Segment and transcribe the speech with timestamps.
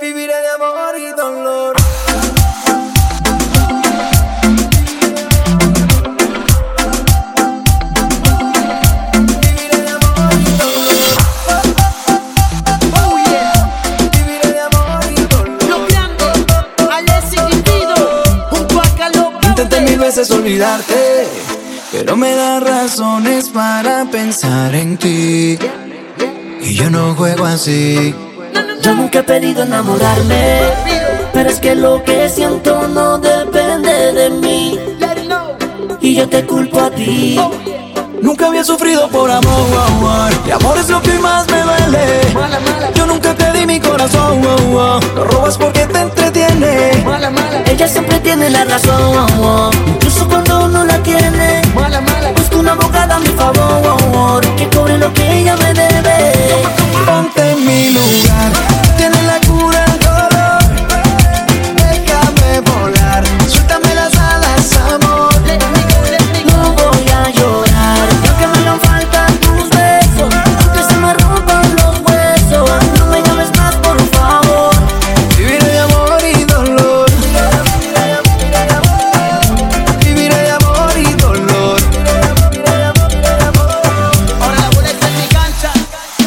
[0.00, 1.76] Viviré de amor y dolor.
[9.42, 11.64] Viviré de amor y dolor.
[12.96, 13.52] Oh yeah,
[14.10, 15.68] Viviré de amor y dolor.
[15.68, 16.24] lo grande,
[16.90, 21.28] Alessi Quintido, junto a Carlos Intenté mil veces olvidarte,
[21.92, 25.58] pero me da razones para pensar en ti.
[26.62, 28.14] Y yo no juego así.
[28.82, 30.60] Yo nunca he pedido enamorarme,
[31.32, 34.78] pero es que lo que siento no depende de mí.
[36.00, 37.38] Y yo te culpo a ti.
[38.22, 42.34] Nunca había sufrido por amor, y amor es lo que más me duele.
[42.34, 47.02] Mala, mala, Yo nunca te di mi corazón, lo robas porque te entretiene.
[47.04, 49.72] mala, mala, Ella siempre tiene la razón,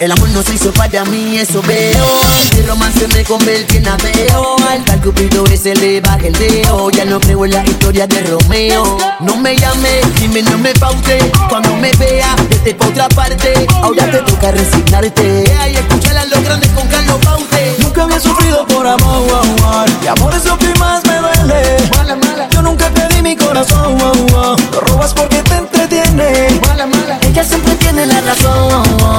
[0.00, 2.06] El amor no se hizo para mí, eso veo.
[2.56, 4.56] El romance me convierte en ateo.
[4.70, 6.88] Al tal cupido ese le baja el dedo.
[6.90, 8.96] Ya no creo en la historia de Romeo.
[9.18, 11.18] No me llame, dime no me paute.
[11.48, 13.66] Cuando me vea, vete pa' otra parte.
[13.82, 15.52] Ahora te toca resignarte.
[15.60, 17.74] Ay, escúchala los grandes con Carlos Baute.
[17.80, 21.76] Nunca había sufrido por amor, y amor es lo que más me duele.
[21.96, 26.60] Mala, mala, Yo nunca te di mi corazón, lo robas porque te entretiene.
[26.68, 29.17] mala, mala, Ella siempre tiene la razón.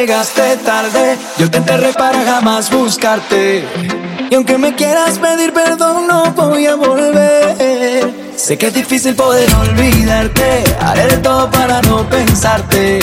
[0.00, 3.62] llegaste tarde, yo te enterré para jamás buscarte.
[4.30, 8.10] Y aunque me quieras pedir perdón, no voy a volver.
[8.34, 13.00] Sé que es difícil poder olvidarte, haré de todo para no pensarte.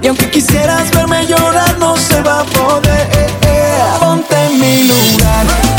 [0.00, 3.08] Y aunque quisieras verme llorar, no se va a poder.
[3.98, 5.69] Ponte en mi lugar.